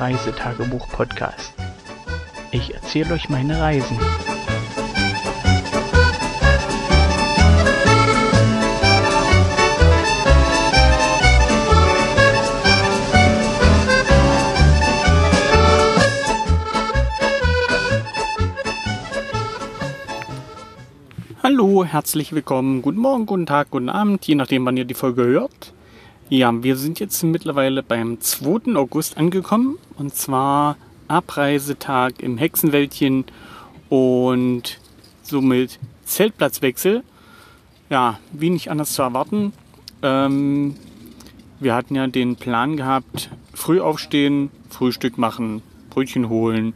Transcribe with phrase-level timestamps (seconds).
[0.00, 1.54] Reisetagebuch-Podcast.
[2.50, 3.98] Ich erzähle euch meine Reisen.
[21.42, 22.82] Hallo, herzlich willkommen.
[22.82, 25.74] Guten Morgen, guten Tag, guten Abend, je nachdem, wann ihr die Folge hört.
[26.30, 28.76] Ja, wir sind jetzt mittlerweile beim 2.
[28.76, 33.26] August angekommen und zwar Abreisetag im Hexenwäldchen
[33.90, 34.80] und
[35.22, 37.04] somit Zeltplatzwechsel.
[37.90, 39.52] Ja, wie nicht anders zu erwarten.
[40.02, 40.76] Ähm,
[41.60, 46.72] wir hatten ja den Plan gehabt, früh aufstehen, Frühstück machen, Brötchen holen,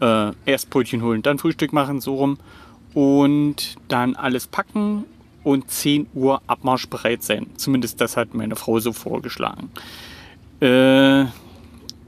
[0.00, 2.38] äh, erst Brötchen holen, dann Frühstück machen, so rum.
[2.94, 5.04] Und dann alles packen
[5.44, 7.46] und 10 Uhr abmarschbereit sein.
[7.56, 9.70] Zumindest das hat meine Frau so vorgeschlagen.
[10.60, 11.26] Äh,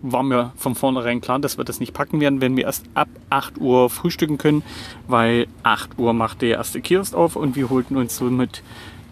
[0.02, 3.08] war mir von vornherein klar, dass wir das nicht packen werden, wenn wir erst ab
[3.28, 4.62] 8 Uhr frühstücken können,
[5.06, 8.62] weil 8 Uhr macht der erste Kiosk auf und wir holten uns somit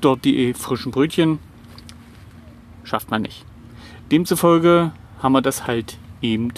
[0.00, 1.38] dort die frischen Brötchen.
[2.84, 3.44] Schafft man nicht.
[4.10, 6.52] Demzufolge haben wir das halt eben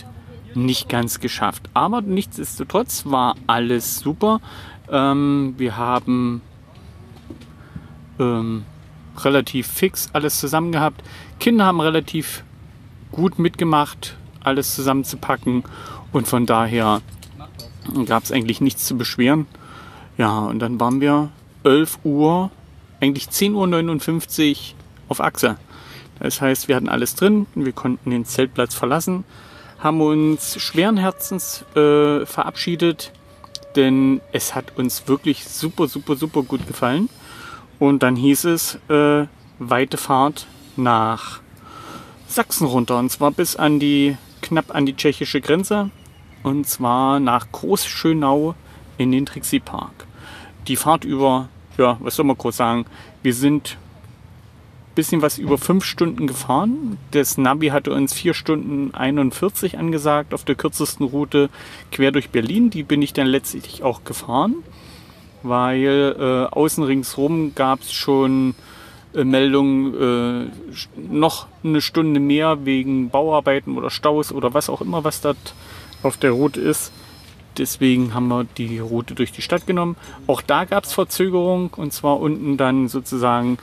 [0.54, 1.68] nicht ganz geschafft.
[1.74, 4.40] Aber nichtsdestotrotz war alles super.
[4.90, 6.42] Ähm, wir haben
[8.20, 8.64] ähm,
[9.18, 11.02] relativ fix alles zusammen gehabt.
[11.40, 12.44] Kinder haben relativ
[13.10, 15.64] gut mitgemacht, alles zusammenzupacken
[16.12, 17.00] und von daher
[18.06, 19.46] gab es eigentlich nichts zu beschweren.
[20.16, 21.30] Ja, und dann waren wir
[21.64, 22.50] 11 Uhr,
[23.00, 24.56] eigentlich 10.59 Uhr
[25.08, 25.56] auf Achse.
[26.18, 29.24] Das heißt, wir hatten alles drin, wir konnten den Zeltplatz verlassen,
[29.78, 33.12] haben uns schweren Herzens äh, verabschiedet,
[33.76, 37.08] denn es hat uns wirklich super, super, super gut gefallen.
[37.80, 39.26] Und dann hieß es äh,
[39.58, 40.46] weite Fahrt
[40.76, 41.40] nach
[42.28, 42.98] Sachsen runter.
[42.98, 45.90] Und zwar bis an die, knapp an die tschechische Grenze.
[46.42, 48.54] Und zwar nach Großschönau
[48.98, 50.06] in den Trixie Park.
[50.68, 51.48] Die Fahrt über,
[51.78, 52.84] ja, was soll man kurz sagen,
[53.22, 53.78] wir sind
[54.94, 56.98] bisschen was über fünf Stunden gefahren.
[57.12, 61.48] Das Navi hatte uns vier Stunden 41 angesagt auf der kürzesten Route
[61.92, 62.68] quer durch Berlin.
[62.68, 64.56] Die bin ich dann letztlich auch gefahren
[65.42, 68.54] weil äh, außen ringsrum gab es schon
[69.14, 75.04] äh, Meldungen äh, noch eine Stunde mehr wegen Bauarbeiten oder Staus oder was auch immer,
[75.04, 75.54] was dort
[76.02, 76.92] auf der Route ist.
[77.58, 79.96] Deswegen haben wir die Route durch die Stadt genommen.
[80.26, 83.58] Auch da gab es Verzögerung und zwar unten dann sozusagen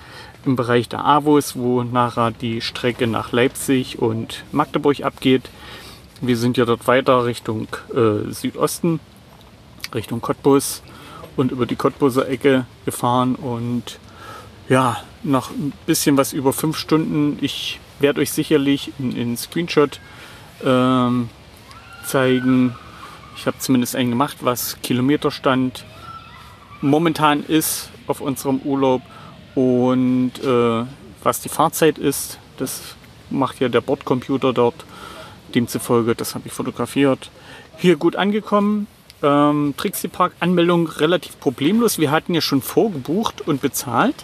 [0.46, 5.50] im Bereich der AWOS, wo nachher die Strecke nach Leipzig und Magdeburg abgeht.
[6.22, 9.00] Wir sind ja dort weiter Richtung äh, Südosten,
[9.94, 10.82] Richtung Cottbus
[11.38, 14.00] und über die Cottbuser Ecke gefahren und
[14.68, 17.38] ja, noch ein bisschen was über fünf Stunden.
[17.42, 20.00] Ich werde euch sicherlich in, Screenshot
[20.64, 21.30] ähm,
[22.06, 22.76] zeigen.
[23.38, 25.86] Ich habe zumindest einen gemacht, was Kilometerstand
[26.82, 29.02] momentan ist auf unserem Urlaub
[29.56, 30.86] und äh,
[31.24, 32.40] was die Fahrzeit ist.
[32.58, 32.82] Das
[33.30, 34.86] macht ja der Bordcomputer dort.
[35.56, 37.32] Demzufolge, das habe ich fotografiert.
[37.78, 38.88] Hier gut angekommen
[39.24, 42.00] ähm, Trixie Park Anmeldung relativ problemlos.
[42.00, 44.16] Wir hatten ja schon vorgebucht und bezahlt.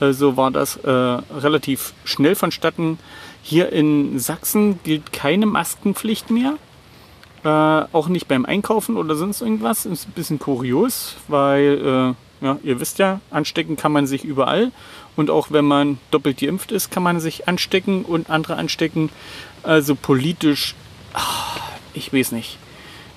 [0.00, 2.98] Also war das äh, relativ schnell vonstatten.
[3.42, 6.54] Hier in Sachsen gilt keine Maskenpflicht mehr.
[7.44, 9.86] Äh, auch nicht beim Einkaufen oder sonst irgendwas.
[9.86, 14.72] Ist ein bisschen kurios, weil, äh, ja, ihr wisst ja, anstecken kann man sich überall.
[15.16, 19.10] Und auch wenn man doppelt geimpft ist, kann man sich anstecken und andere anstecken.
[19.62, 20.74] Also politisch,
[21.12, 21.60] ach,
[21.92, 22.58] ich weiß nicht.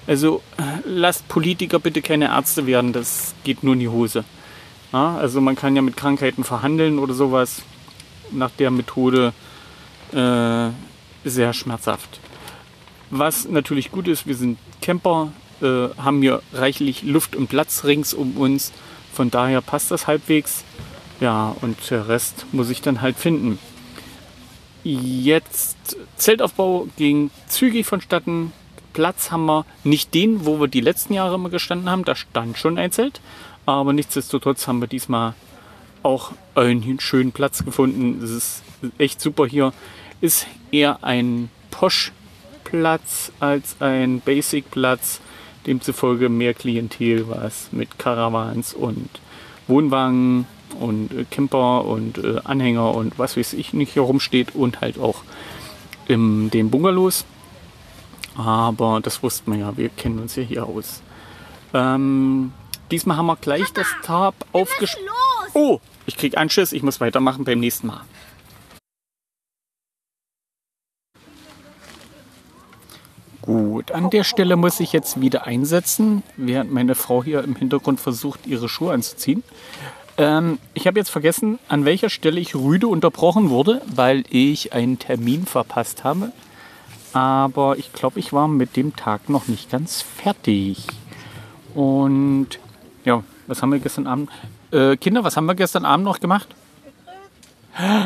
[0.07, 0.41] Also
[0.85, 4.23] lasst Politiker bitte keine Ärzte werden, das geht nur in die Hose.
[4.93, 7.61] Ja, also man kann ja mit Krankheiten verhandeln oder sowas.
[8.31, 9.33] Nach der Methode
[10.13, 10.69] äh,
[11.23, 12.19] sehr schmerzhaft.
[13.09, 18.13] Was natürlich gut ist, wir sind Camper, äh, haben hier reichlich Luft und Platz rings
[18.13, 18.71] um uns.
[19.13, 20.63] Von daher passt das halbwegs.
[21.19, 23.59] Ja, und der Rest muss ich dann halt finden.
[24.83, 28.53] Jetzt Zeltaufbau ging zügig vonstatten.
[28.93, 32.05] Platz haben wir nicht den, wo wir die letzten Jahre immer gestanden haben.
[32.05, 33.21] Da stand schon ein Zelt.
[33.65, 35.33] Aber nichtsdestotrotz haben wir diesmal
[36.03, 38.23] auch einen schönen Platz gefunden.
[38.23, 38.63] Es ist
[38.97, 39.73] echt super hier.
[40.21, 45.21] Ist eher ein Posch-Platz als ein Basic-Platz.
[45.65, 49.09] Demzufolge mehr Klientel, was mit Caravans und
[49.67, 50.47] Wohnwagen
[50.79, 54.97] und äh, Camper und äh, Anhänger und was weiß ich nicht hier rumsteht und halt
[54.97, 55.23] auch
[56.07, 57.25] in den Bungalows.
[58.37, 61.01] Aber das wussten wir ja, wir kennen uns ja hier aus.
[61.73, 62.53] Ähm,
[62.91, 65.09] diesmal haben wir gleich das Tab aufgeschlossen.
[65.53, 68.01] Oh, ich krieg Anschiss, ich muss weitermachen beim nächsten Mal.
[73.41, 77.99] Gut, an der Stelle muss ich jetzt wieder einsetzen, während meine Frau hier im Hintergrund
[77.99, 79.41] versucht, ihre Schuhe anzuziehen.
[80.17, 84.99] Ähm, ich habe jetzt vergessen, an welcher Stelle ich rüde unterbrochen wurde, weil ich einen
[84.99, 86.33] Termin verpasst habe.
[87.17, 90.85] Aber ich glaube, ich war mit dem Tag noch nicht ganz fertig.
[91.73, 92.59] Und
[93.05, 94.29] ja, was haben wir gestern Abend?
[94.69, 96.47] Äh, Kinder, was haben wir gestern Abend noch gemacht?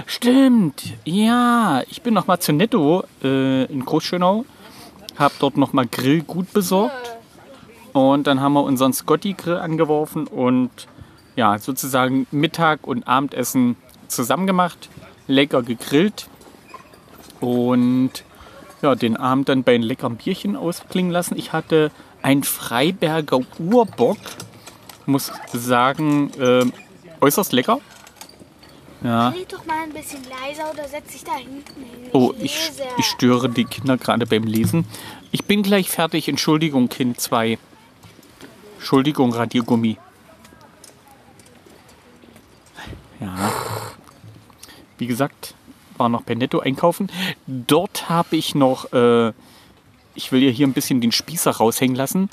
[0.05, 4.45] Stimmt, ja, ich bin noch mal zu Netto äh, in Großschönau,
[5.17, 7.17] habe dort noch mal Grillgut besorgt
[7.91, 10.71] und dann haben wir unseren Scotty Grill angeworfen und
[11.35, 13.75] ja, sozusagen Mittag und Abendessen
[14.07, 14.89] zusammen gemacht,
[15.27, 16.27] lecker gegrillt
[17.41, 18.23] und
[18.81, 21.37] ja, den Abend dann bei einem leckeren Bierchen ausklingen lassen.
[21.37, 21.91] Ich hatte
[22.21, 24.17] ein Freiberger Urbock,
[25.05, 26.65] muss sagen, äh,
[27.19, 27.79] äußerst lecker.
[29.03, 29.29] Ja.
[29.29, 32.09] Red doch mal ein bisschen leiser oder setz dich da hinten hin.
[32.13, 34.85] Oh, ich, ich störe die Kinder gerade beim Lesen.
[35.31, 36.27] Ich bin gleich fertig.
[36.27, 37.57] Entschuldigung, Kind 2.
[38.77, 39.97] Entschuldigung, Radiergummi.
[43.19, 43.51] Ja.
[44.97, 45.55] Wie gesagt,
[46.01, 47.11] war noch bei Netto einkaufen.
[47.45, 49.31] Dort habe ich noch, äh,
[50.15, 52.29] ich will ja hier ein bisschen den Spießer raushängen lassen,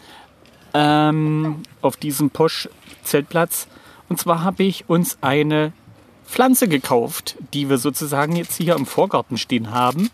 [0.72, 3.68] ähm, auf diesem Posch-Zeltplatz.
[4.08, 5.72] Und zwar habe ich uns eine
[6.24, 10.10] Pflanze gekauft, die wir sozusagen jetzt hier im Vorgarten stehen haben.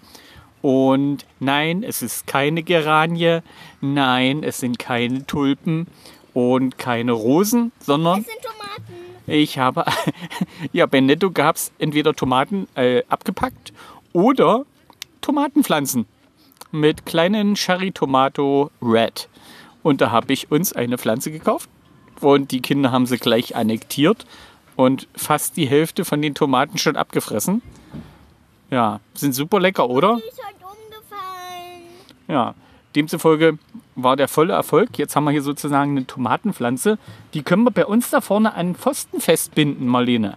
[0.60, 3.38] Und nein, es ist keine Geranie,
[3.80, 5.86] nein, es sind keine Tulpen
[6.32, 8.20] und keine Rosen, sondern...
[8.20, 8.93] Es sind Tomaten.
[9.26, 9.84] Ich habe,
[10.72, 13.72] ja, bei Netto gab es entweder Tomaten äh, abgepackt
[14.12, 14.66] oder
[15.20, 16.06] Tomatenpflanzen
[16.72, 19.28] mit kleinen Cherry Tomato Red.
[19.82, 21.70] Und da habe ich uns eine Pflanze gekauft
[22.20, 24.26] und die Kinder haben sie gleich annektiert
[24.76, 27.62] und fast die Hälfte von den Tomaten schon abgefressen.
[28.70, 30.16] Ja, sind super lecker, oder?
[30.16, 31.82] Die ist halt umgefallen.
[32.28, 32.54] Ja,
[32.94, 33.58] demzufolge
[33.96, 34.98] war der volle Erfolg.
[34.98, 36.98] Jetzt haben wir hier sozusagen eine Tomatenpflanze.
[37.32, 40.36] Die können wir bei uns da vorne an Pfosten festbinden, Marlene.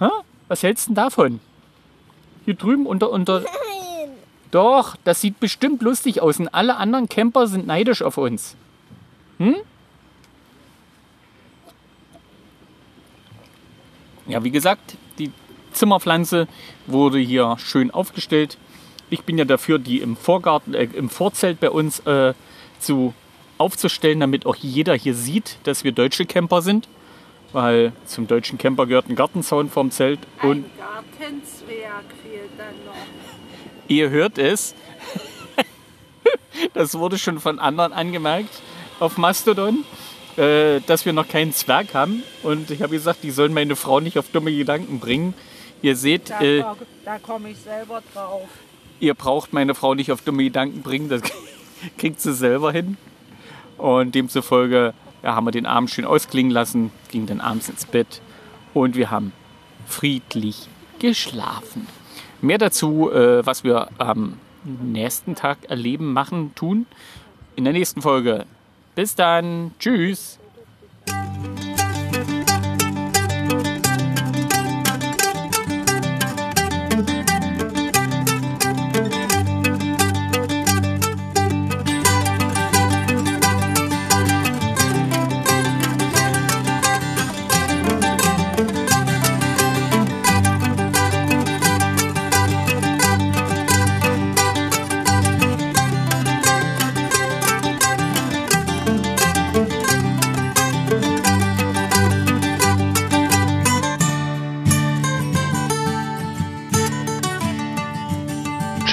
[0.00, 0.10] Ha?
[0.48, 1.40] Was hältst du denn davon?
[2.44, 3.40] Hier drüben unter, unter.
[3.40, 4.10] Nein.
[4.50, 8.56] Doch, das sieht bestimmt lustig aus und alle anderen Camper sind neidisch auf uns.
[9.38, 9.56] Hm?
[14.26, 15.32] Ja, wie gesagt, die
[15.72, 16.48] Zimmerpflanze
[16.86, 18.58] wurde hier schön aufgestellt.
[19.10, 22.34] Ich bin ja dafür, die im Vorgarten, äh, im Vorzelt bei uns äh,
[22.78, 23.14] zu
[23.56, 26.88] aufzustellen, damit auch jeder hier sieht, dass wir deutsche Camper sind.
[27.52, 30.20] Weil zum deutschen Camper gehört ein Gartenzaun vorm Zelt.
[30.42, 32.94] Und Ein Gartenzwerg fehlt dann noch.
[33.88, 34.74] ihr hört es.
[36.74, 38.50] das wurde schon von anderen angemerkt
[39.00, 39.84] auf Mastodon,
[40.36, 42.22] äh, dass wir noch keinen Zwerg haben.
[42.42, 45.32] Und ich habe gesagt, die sollen meine Frau nicht auf dumme Gedanken bringen.
[45.80, 46.64] Ihr seht, Da, äh,
[47.04, 48.48] da komme ich selber drauf.
[49.00, 51.22] Ihr braucht meine Frau nicht auf dumme Gedanken bringen, das
[51.98, 52.96] kriegt sie selber hin.
[53.76, 58.20] Und demzufolge ja, haben wir den Abend schön ausklingen lassen, ging dann abends ins Bett
[58.74, 59.32] und wir haben
[59.86, 60.68] friedlich
[60.98, 61.86] geschlafen.
[62.40, 64.34] Mehr dazu, äh, was wir am
[64.64, 66.86] nächsten Tag erleben, machen, tun,
[67.56, 68.46] in der nächsten Folge.
[68.94, 70.38] Bis dann, tschüss.